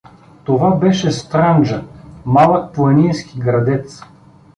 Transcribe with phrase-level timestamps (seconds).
[0.43, 1.83] Това беше Странджа—
[2.25, 4.01] малък планински градец.